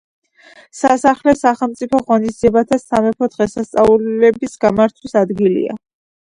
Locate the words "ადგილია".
5.23-5.79